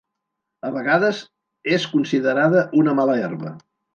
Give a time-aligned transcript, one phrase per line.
[0.69, 1.19] A vegades
[1.77, 3.53] és considerada una mala herba.